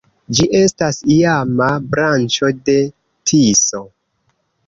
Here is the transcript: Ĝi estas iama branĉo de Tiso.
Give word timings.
Ĝi 0.37 0.45
estas 0.59 1.01
iama 1.15 1.67
branĉo 1.91 2.51
de 2.69 2.77
Tiso. 3.33 3.83